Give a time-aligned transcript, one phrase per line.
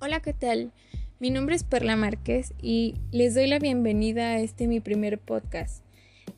[0.00, 0.70] Hola, ¿qué tal?
[1.18, 5.82] Mi nombre es Perla Márquez y les doy la bienvenida a este mi primer podcast.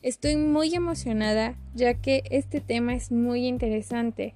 [0.01, 4.33] Estoy muy emocionada ya que este tema es muy interesante.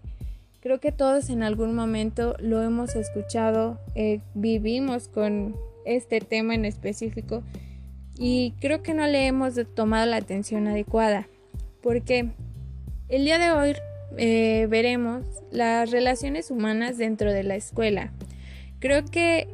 [0.60, 5.55] Creo que todos en algún momento lo hemos escuchado, eh, vivimos con
[5.86, 7.42] este tema en específico
[8.20, 11.28] y creo que no le hemos tomado la atención adecuada
[11.82, 12.30] porque
[13.10, 13.76] el día de hoy
[14.18, 18.14] eh, veremos las relaciones humanas dentro de la escuela.
[18.80, 19.48] Creo que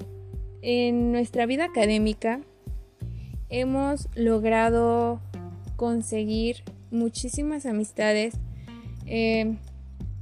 [0.61, 2.41] en nuestra vida académica
[3.49, 5.21] hemos logrado
[5.75, 8.35] conseguir muchísimas amistades.
[9.05, 9.57] Eh,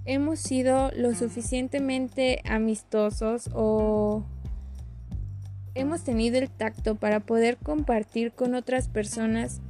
[0.05, 4.23] hemos sido lo suficientemente amistosos o
[5.75, 9.61] hemos tenido el tacto para poder compartir con otras personas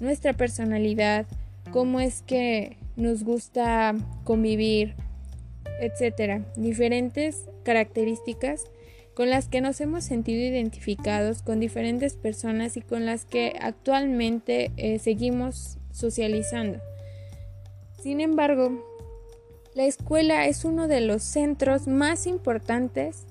[0.00, 1.26] nuestra personalidad,
[1.72, 4.94] cómo es que nos gusta convivir,
[5.80, 8.64] etcétera, diferentes características
[9.16, 14.72] con las que nos hemos sentido identificados con diferentes personas y con las que actualmente
[14.76, 16.80] eh, seguimos socializando.
[18.02, 18.84] Sin embargo,
[19.74, 23.24] la escuela es uno de los centros más importantes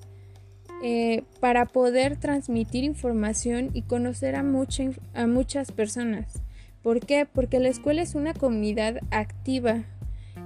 [0.82, 6.42] eh, para poder transmitir información y conocer a, a muchas personas.
[6.82, 7.28] ¿Por qué?
[7.32, 9.84] Porque la escuela es una comunidad activa,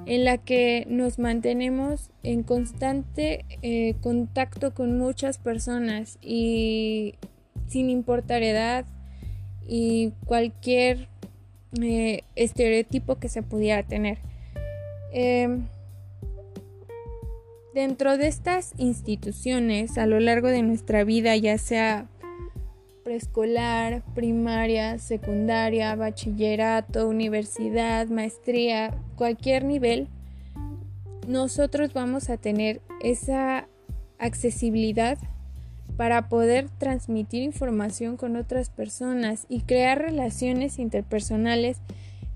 [0.07, 7.15] en la que nos mantenemos en constante eh, contacto con muchas personas y
[7.69, 8.85] sin importar edad
[9.67, 11.09] y cualquier
[11.81, 14.19] eh, estereotipo que se pudiera tener.
[15.13, 15.67] Em,
[17.75, 22.09] dentro de estas instituciones, a lo largo de nuestra vida, ya sea
[23.05, 30.09] preescolar, primaria, secundaria, bachillerato, universidad, maestría, cualquier nivel,
[31.29, 33.69] nosotros vamos a tener esa
[34.19, 35.19] accesibilidad
[35.99, 41.83] para poder transmitir información con otras personas y crear relaciones interpersonales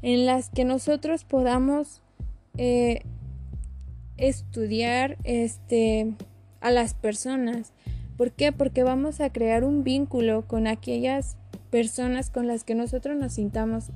[0.03, 2.03] en las que nosotros podamos
[2.59, 3.01] eh,
[4.19, 6.13] estudiar este,
[6.61, 7.73] a las personas
[8.17, 8.53] ¿Por qué?
[8.53, 11.37] Porque vamos a crear un vínculo con aquellas
[11.71, 13.91] personas con las que nosotros nos sintamos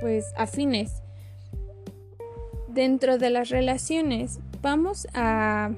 [0.00, 1.03] pues afines.
[2.74, 5.70] Dentro de las relaciones vamos a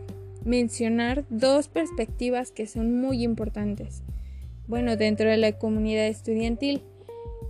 [0.46, 4.02] mencionar dos perspectivas que son muy importantes.
[4.66, 6.80] Bueno, dentro de la comunidad estudiantil,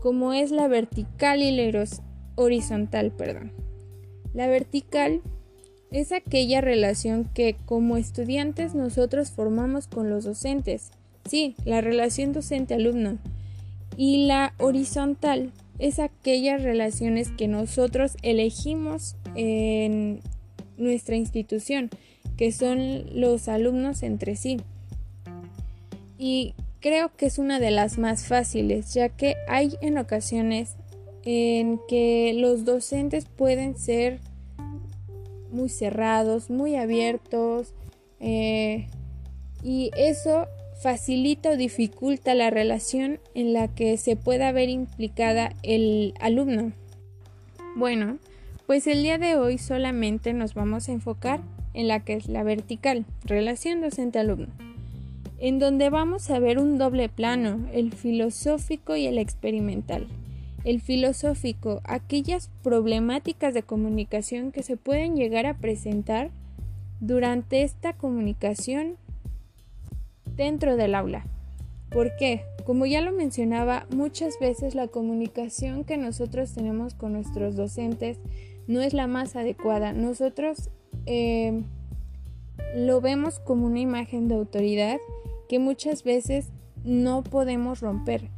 [0.02, 1.84] como es la vertical y la
[2.34, 3.52] horizontal, perdón.
[4.34, 5.22] La vertical
[5.92, 10.90] es aquella relación que como estudiantes nosotros formamos con los docentes.
[11.24, 13.18] Sí, la relación docente-alumno.
[13.96, 20.20] Y la horizontal es aquellas relaciones que nosotros elegimos en
[20.76, 21.90] nuestra institución,
[22.36, 24.58] que son los alumnos entre sí.
[26.18, 30.76] Y creo que es una de las más fáciles, ya que hay en ocasiones
[31.24, 34.20] en que los docentes pueden ser
[35.50, 37.74] muy cerrados, muy abiertos,
[38.20, 38.86] eh,
[39.62, 40.46] y eso
[40.80, 46.72] facilita o dificulta la relación en la que se pueda ver implicada el alumno.
[47.76, 48.18] Bueno,
[48.66, 51.40] pues el día de hoy solamente nos vamos a enfocar
[51.74, 54.48] en la que es la vertical, relación docente-alumno,
[55.38, 60.08] en donde vamos a ver un doble plano, el filosófico y el experimental
[60.66, 66.30] el filosófico, aquellas problemáticas de comunicación que se pueden llegar a presentar
[66.98, 68.96] durante esta comunicación
[70.34, 71.24] dentro del aula.
[71.88, 72.42] ¿Por qué?
[72.64, 78.18] Como ya lo mencionaba, muchas veces la comunicación que nosotros tenemos con nuestros docentes
[78.66, 79.92] no es la más adecuada.
[79.92, 80.70] Nosotros
[81.06, 81.62] eh,
[82.74, 84.98] lo vemos como una imagen de autoridad
[85.48, 86.48] que muchas veces
[86.84, 88.30] no podemos romper.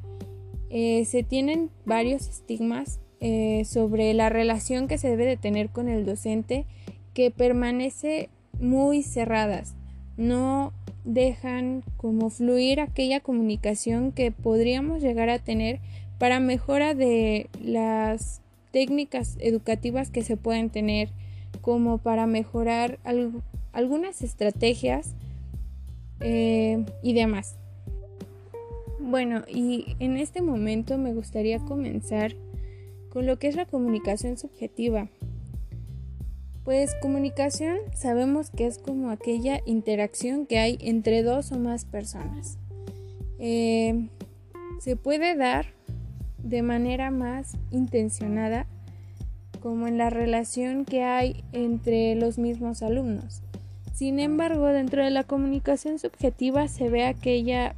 [0.71, 5.89] Eh, se tienen varios estigmas eh, sobre la relación que se debe de tener con
[5.89, 6.67] el docente
[7.15, 8.29] que permanece
[8.61, 9.75] muy cerradas,
[10.17, 10.73] no
[11.05, 15.81] dejan como fluir aquella comunicación que podríamos llegar a tener
[16.19, 21.11] para mejora de las técnicas educativas que se pueden tener,
[21.61, 22.99] como para mejorar
[23.73, 25.15] algunas estrategias
[26.21, 27.57] eh, y demás.
[29.01, 32.35] Bueno, y en este momento me gustaría comenzar
[33.11, 35.09] con lo que es la comunicación subjetiva.
[36.65, 42.59] Pues comunicación sabemos que es como aquella interacción que hay entre dos o más personas.
[43.39, 44.09] Eh,
[44.81, 45.67] se puede dar
[46.43, 48.67] de manera más intencionada
[49.61, 53.43] como en la relación que hay entre los mismos alumnos.
[53.93, 57.75] Sin embargo, dentro de la comunicación subjetiva se ve aquella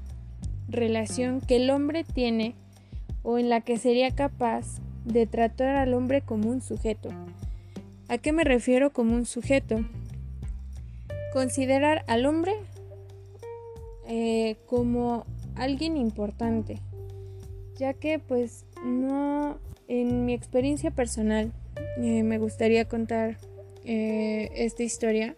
[0.69, 2.55] relación que el hombre tiene
[3.23, 7.09] o en la que sería capaz de tratar al hombre como un sujeto.
[8.09, 9.85] ¿A qué me refiero como un sujeto?
[11.33, 12.53] Considerar al hombre
[14.07, 15.25] eh, como
[15.55, 16.81] alguien importante,
[17.81, 21.51] ya que pues no, en mi experiencia personal,
[21.97, 23.39] eh, me gustaría contar
[23.85, 25.35] eh, esta historia.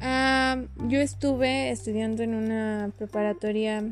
[0.00, 3.84] Ah, yo estuve estudiando en una preparatoria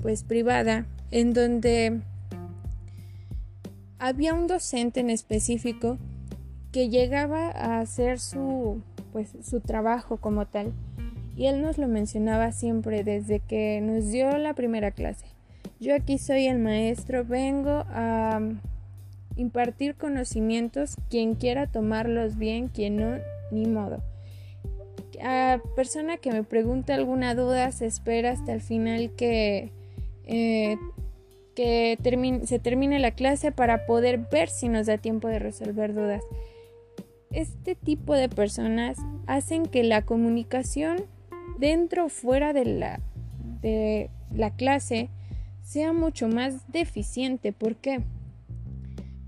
[0.00, 2.00] pues privada en donde
[3.98, 5.98] había un docente en específico
[6.70, 8.80] que llegaba a hacer su
[9.12, 10.72] pues su trabajo como tal
[11.36, 15.31] y él nos lo mencionaba siempre desde que nos dio la primera clase.
[15.82, 18.40] Yo aquí soy el maestro, vengo a
[19.34, 23.18] impartir conocimientos, quien quiera tomarlos bien, quien no,
[23.50, 24.00] ni modo.
[25.20, 29.72] A persona que me pregunte alguna duda se espera hasta el final que
[30.24, 30.76] eh,
[31.56, 31.98] que
[32.44, 36.22] se termine la clase para poder ver si nos da tiempo de resolver dudas.
[37.32, 41.06] Este tipo de personas hacen que la comunicación
[41.58, 43.00] dentro o fuera de la,
[43.62, 45.10] de la clase
[45.62, 47.52] sea mucho más deficiente.
[47.52, 48.00] ¿Por qué?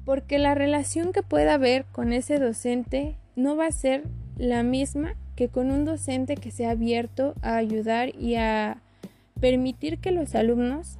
[0.04, 4.04] Porque la relación que pueda haber con ese docente no va a ser
[4.36, 8.82] la misma que con un docente que sea abierto a ayudar y a
[9.40, 10.98] permitir que los alumnos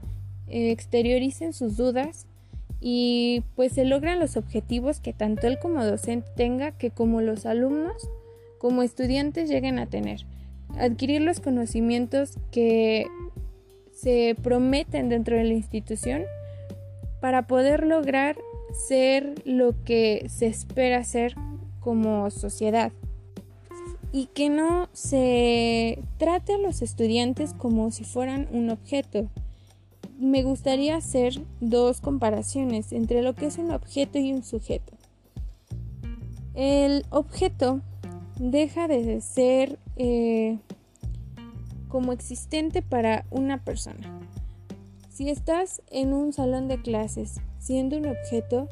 [0.48, 2.26] exterioricen sus dudas
[2.80, 7.46] y pues se logran los objetivos que tanto él como docente tenga que como los
[7.46, 8.10] alumnos
[8.58, 10.26] como estudiantes lleguen a tener.
[10.78, 13.06] Adquirir los conocimientos que
[14.04, 16.24] se prometen dentro de la institución
[17.22, 18.36] para poder lograr
[18.86, 21.34] ser lo que se espera ser
[21.80, 22.92] como sociedad
[24.12, 29.30] y que no se trate a los estudiantes como si fueran un objeto,
[30.18, 34.92] me gustaría hacer dos comparaciones entre lo que es un objeto y un sujeto.
[36.52, 37.80] El objeto
[38.38, 40.58] deja de ser eh,
[41.94, 44.20] como existente para una persona.
[45.10, 48.68] Si estás en un salón de clases siendo un objeto,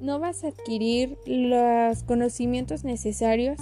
[0.00, 3.58] no vas a adquirir los conocimientos necesarios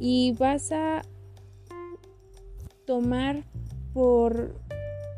[0.00, 1.02] y vas a
[2.84, 3.44] tomar
[3.92, 4.60] por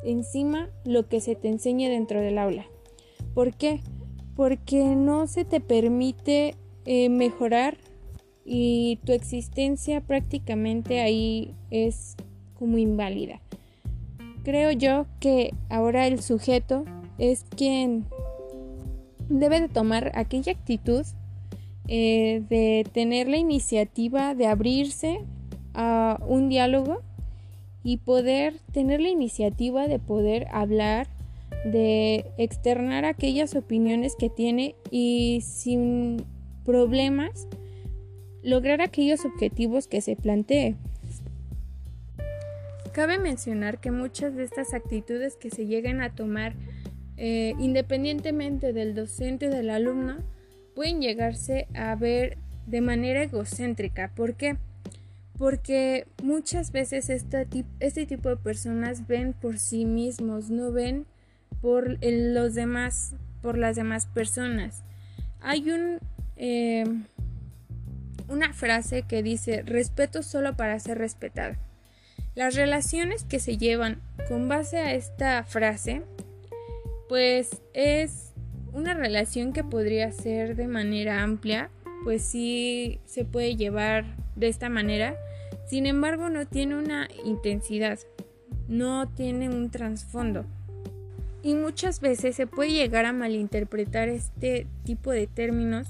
[0.04, 2.66] encima lo que se te enseñe dentro del aula.
[3.32, 3.80] ¿Por qué?
[4.34, 7.78] Porque no se te permite eh, mejorar
[8.44, 12.16] y tu existencia prácticamente ahí es
[12.58, 13.40] como inválida.
[14.42, 16.84] Creo yo que ahora el sujeto
[17.18, 18.04] es quien
[19.28, 21.04] debe de tomar aquella actitud
[21.88, 25.20] eh, de tener la iniciativa de abrirse
[25.74, 27.02] a un diálogo
[27.84, 31.06] y poder tener la iniciativa de poder hablar,
[31.64, 36.24] de externar aquellas opiniones que tiene y sin
[36.64, 37.46] problemas
[38.42, 40.74] lograr aquellos objetivos que se plantee.
[42.96, 46.54] Cabe mencionar que muchas de estas actitudes que se llegan a tomar
[47.18, 50.16] eh, independientemente del docente o del alumno
[50.74, 54.12] pueden llegarse a ver de manera egocéntrica.
[54.14, 54.56] ¿Por qué?
[55.36, 57.46] porque muchas veces este,
[57.80, 61.04] este tipo de personas ven por sí mismos, no ven
[61.60, 63.12] por los demás,
[63.42, 64.82] por las demás personas.
[65.42, 65.98] Hay un,
[66.36, 67.04] em,
[68.28, 71.65] una frase que dice respeto solo para ser respetado.
[72.36, 76.02] Las relaciones que se llevan con base a esta frase,
[77.08, 78.34] pues es
[78.74, 81.70] una relación que podría ser de manera amplia,
[82.04, 85.16] pues sí se puede llevar de esta manera,
[85.66, 87.98] sin embargo no tiene una intensidad,
[88.68, 90.44] no tiene un trasfondo.
[91.42, 95.88] Y muchas veces se puede llegar a malinterpretar este tipo de términos,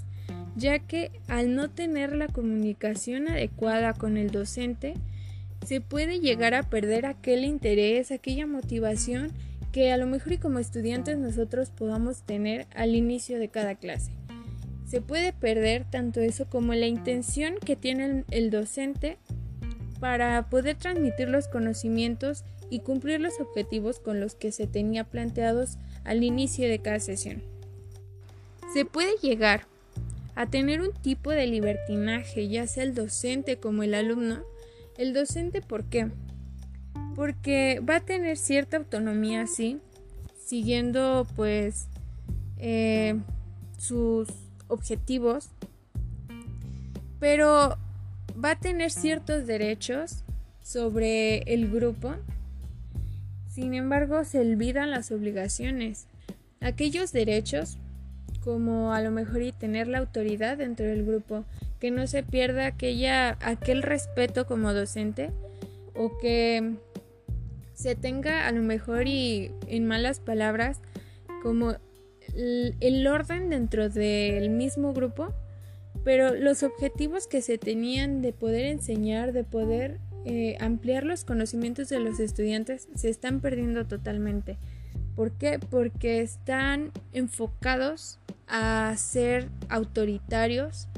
[0.55, 4.95] ya que al no tener la comunicación adecuada con el docente,
[5.65, 9.33] se puede llegar a perder aquel interés, aquella motivación
[9.73, 14.13] que a lo mejor y como estudiantes nosotros podamos tener al inicio de cada clase.
[14.87, 19.19] Se puede perder tanto eso como la intención que tiene el docente
[19.99, 25.79] para poder transmitir los conocimientos y cumplir los objetivos con los que se tenía planteados
[26.05, 27.43] al inicio de cada sesión.
[28.73, 29.67] Se puede llegar
[30.35, 34.43] a tener un tipo de libertinaje, ya sea el docente como el alumno.
[34.99, 36.11] El docente, ¿por qué?
[37.15, 39.79] Porque va a tener cierta autonomía así,
[40.43, 41.89] siguiendo pues
[42.59, 43.19] eh,
[43.79, 44.29] sus
[44.69, 45.51] objetivos,
[47.21, 47.77] pero
[48.43, 50.25] va a tener ciertos derechos
[50.63, 52.15] sobre el grupo,
[53.49, 56.07] sin embargo se olvidan las obligaciones.
[56.61, 57.77] Aquellos derechos,
[58.43, 61.45] como a lo mejor y tener la autoridad dentro del grupo,
[61.79, 65.31] que no se pierda aquella, aquel respeto como docente,
[65.95, 66.75] o que
[67.75, 70.81] se tenga a lo mejor y en malas palabras
[71.43, 71.77] como
[72.35, 75.33] el orden dentro del mismo grupo,
[76.05, 81.89] pero los objetivos que se tenían de poder enseñar, de poder eh, ampliar los conocimientos
[81.89, 84.59] de los estudiantes, se están perdiendo totalmente.
[85.15, 85.59] ¿Por qué?
[85.59, 90.89] Porque están enfocados a ser autoritarios,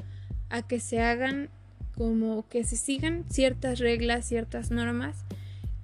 [0.50, 1.48] a que se hagan
[1.96, 5.16] como que se sigan ciertas reglas, ciertas normas,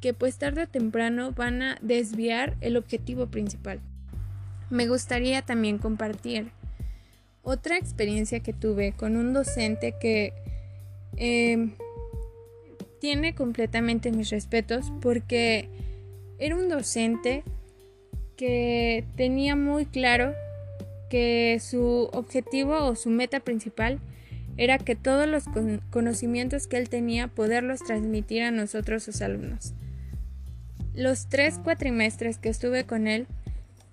[0.01, 3.81] que pues tarde o temprano van a desviar el objetivo principal.
[4.71, 6.53] Me gustaría también compartir
[7.43, 10.33] otra experiencia que tuve con un docente que
[11.17, 11.75] em,
[13.01, 15.69] tiene completamente mis respetos porque
[16.39, 17.45] era un docente
[18.37, 20.33] que tenía muy claro
[21.11, 24.01] que su objetivo o su meta principal
[24.57, 25.45] era que todos los
[25.91, 29.75] conocimientos que él tenía poderlos transmitir a nosotros sus alumnos.
[30.95, 33.27] Los tres cuatrimestres que estuve con él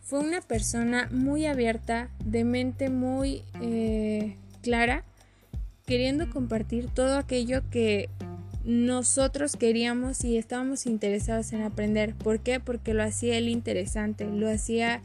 [0.01, 5.03] fue una persona muy abierta, de mente muy eh, clara,
[5.85, 8.09] queriendo compartir todo aquello que
[8.63, 12.13] nosotros queríamos y estábamos interesados en aprender.
[12.13, 12.59] ¿Por qué?
[12.59, 15.01] Porque lo hacía él interesante, lo hacía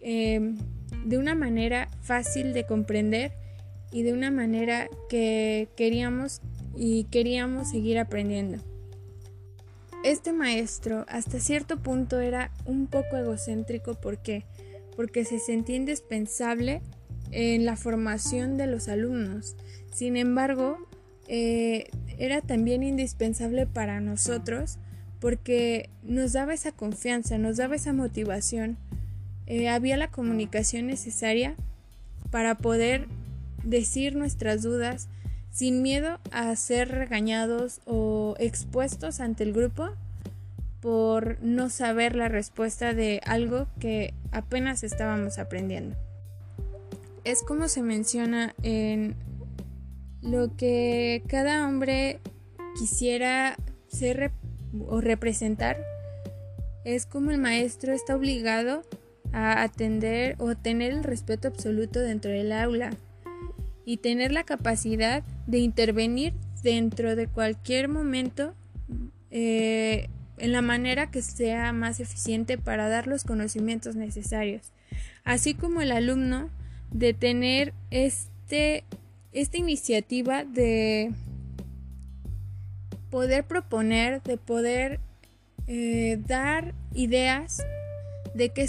[0.00, 0.56] em,
[1.04, 3.32] de una manera fácil de comprender
[3.92, 6.40] y de una manera que queríamos
[6.76, 8.58] y queríamos seguir aprendiendo.
[10.04, 14.44] Este maestro hasta cierto punto era un poco egocéntrico ¿por qué?
[14.94, 16.80] porque se sentía indispensable
[17.30, 19.56] en la formación de los alumnos.
[19.92, 20.78] Sin embargo,
[21.28, 24.78] eh, era también indispensable para nosotros
[25.20, 28.76] porque nos daba esa confianza, nos daba esa motivación.
[29.46, 31.54] Eh, había la comunicación necesaria
[32.30, 33.06] para poder
[33.66, 35.08] decir nuestras dudas,
[35.50, 39.90] sin miedo a ser regañados o expuestos ante el grupo
[40.80, 45.96] por no saber la respuesta de algo que apenas estábamos aprendiendo.
[47.24, 49.16] Es como se menciona en
[50.22, 52.20] lo que cada hombre
[52.78, 53.56] quisiera
[53.88, 54.30] ser
[54.86, 55.78] o representar.
[56.84, 58.82] Es como el maestro está obligado
[59.32, 62.90] a atender o tener el respeto absoluto dentro del aula
[63.86, 68.54] y tener la capacidad de intervenir dentro de cualquier momento
[69.30, 74.72] eh, en la manera que sea más eficiente para dar los conocimientos necesarios,
[75.24, 76.50] así como el alumno
[76.90, 78.84] de tener este,
[79.32, 81.12] esta iniciativa de
[83.08, 84.98] poder proponer, de poder
[85.68, 87.62] eh, dar ideas
[88.34, 88.68] de qué,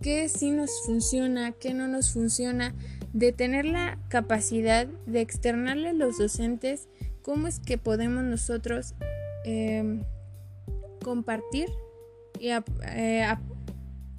[0.00, 2.74] qué sí nos funciona, qué no nos funciona,
[3.12, 6.88] de tener la capacidad de externarle a los docentes
[7.22, 8.94] cómo es que podemos nosotros
[9.44, 10.02] em,
[11.04, 11.68] compartir
[12.38, 13.26] y eh,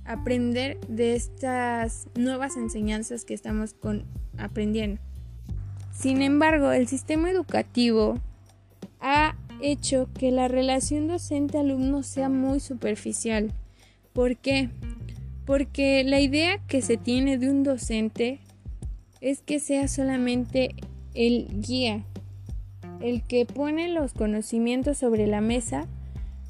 [0.06, 4.06] aprender de estas nuevas enseñanzas que estamos con
[4.38, 5.02] aprendiendo.
[5.92, 8.20] Sin embargo, el sistema educativo
[9.00, 13.52] ha hecho que la relación docente-alumno sea muy superficial.
[14.12, 14.70] ¿Por qué?
[15.46, 18.40] Porque la idea que se tiene de un docente
[19.24, 20.75] es que sea solamente
[21.15, 22.03] el guía,
[23.00, 25.88] el que pone los conocimientos sobre la mesa,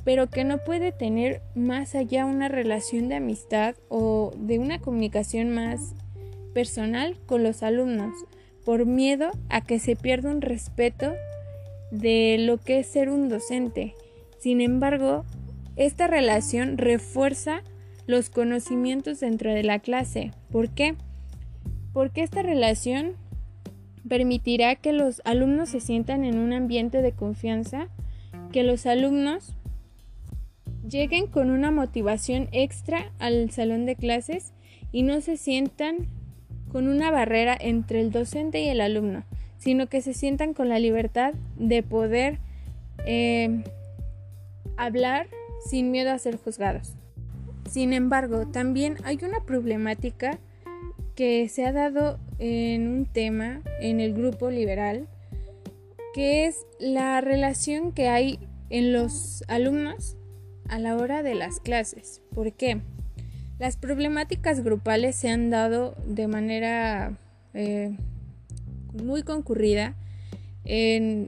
[0.04, 5.52] pero que no puede tener más allá una relación de amistad o de una comunicación
[5.52, 5.94] más
[6.56, 8.12] personal con los alumnos,
[8.66, 11.14] por miedo a que se pierda un respeto
[11.92, 13.94] de lo que es ser un docente.
[14.40, 15.26] Sin embargo,
[15.76, 17.62] esta relación refuerza
[18.08, 20.32] los conocimientos dentro de la clase.
[20.52, 20.96] ¿Por qué?
[21.94, 23.14] Porque esta relación
[24.08, 27.88] permitirá que los alumnos se sientan en un ambiente de confianza,
[28.52, 29.56] que los alumnos
[30.88, 34.52] lleguen con una motivación extra al salón de clases
[34.92, 36.08] y no se sientan
[36.72, 39.24] con una barrera entre el docente y el alumno,
[39.58, 42.40] sino que se sientan con la libertad de poder
[43.06, 43.64] eh,
[44.76, 45.28] hablar
[45.66, 46.94] sin miedo a ser juzgados.
[47.70, 50.40] Sin embargo, también hay una problemática
[51.16, 55.08] que se ha dado en un tema en el grupo liberal,
[56.14, 58.40] que es la relación que hay
[58.70, 60.18] en los alumnos
[60.68, 62.22] a la hora de las clases.
[62.34, 62.82] ¿Por qué?
[63.60, 67.18] Las problemáticas grupales se han dado de manera
[67.54, 67.96] eh,
[68.94, 69.96] muy concurrida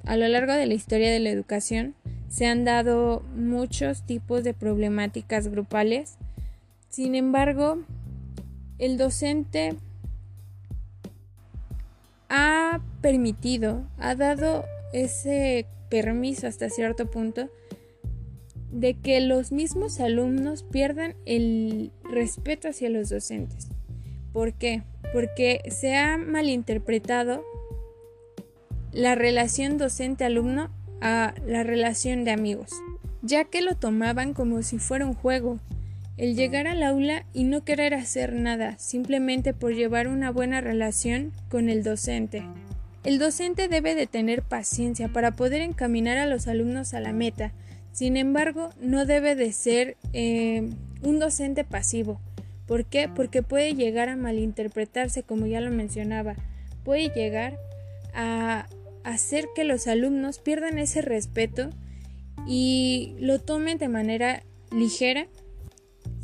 [0.06, 1.96] a lo largo de la historia de la educación
[2.30, 6.18] se han dado muchos tipos de problemáticas grupales.
[6.90, 7.80] Sin embargo,
[8.80, 9.76] el docente
[12.30, 17.50] ha permitido, ha dado ese permiso hasta cierto punto
[18.72, 23.70] de que los mismos alumnos pierdan el respeto hacia los docentes.
[24.34, 24.84] ¿Por qué?
[25.14, 27.44] Porque se ha malinterpretado
[28.92, 32.72] la relación docente-alumno a la relación de amigos,
[33.22, 35.60] ya que lo tomaban como si fuera un juego,
[36.18, 41.32] el llegar al aula y no querer hacer nada, simplemente por llevar una buena relación
[41.50, 42.44] con el docente.
[43.04, 47.52] El docente debe de tener paciencia para poder encaminar a los alumnos a la meta,
[47.96, 50.70] sin embargo, no debe de ser eh,
[51.02, 52.20] un docente pasivo.
[52.68, 53.08] ¿Por qué?
[53.08, 56.36] Porque puede llegar a malinterpretarse, como ya lo mencionaba.
[56.84, 57.58] Puede llegar
[58.14, 58.68] a
[59.06, 61.70] hacer que los alumnos pierdan ese respeto
[62.46, 65.28] y lo tomen de manera ligera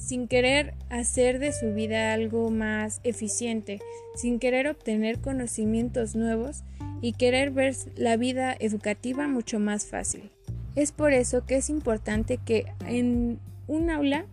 [0.02, 3.80] sin querer hacer de su vida algo más eficiente,
[4.16, 6.64] sin querer obtener conocimientos nuevos
[7.02, 10.32] y querer ver la vida educativa mucho más fácil.
[10.76, 14.26] Es por eso que es importante que en un aula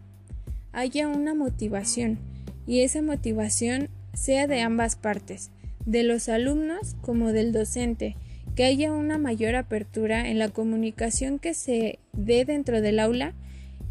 [0.72, 2.18] haya una motivación
[2.66, 5.50] y esa motivación sea de ambas partes,
[5.84, 8.16] de los alumnos como del docente,
[8.56, 13.34] que haya una mayor apertura en la comunicación que se dé dentro del aula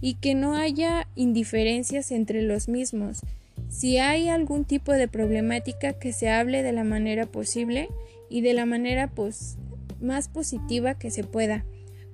[0.01, 3.21] y que no haya indiferencias entre los mismos.
[3.69, 7.89] Si hay algún tipo de problemática que se hable de la manera posible
[8.29, 9.57] y de la manera pues,
[10.01, 11.65] más positiva que se pueda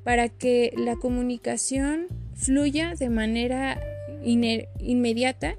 [0.03, 3.79] para que la comunicación fluya de manera
[4.23, 5.55] inmediata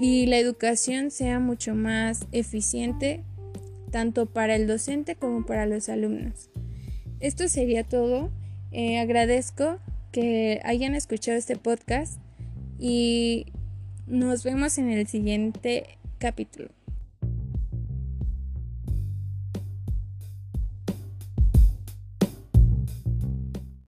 [0.00, 3.22] y la educación sea mucho más eficiente
[3.90, 6.48] tanto para el docente como para los alumnos.
[7.20, 8.30] Esto sería todo.
[8.72, 9.78] Eh, agradezco
[10.12, 12.20] que hayan escuchado este podcast
[12.78, 13.46] y
[14.06, 16.68] nos vemos en el siguiente capítulo.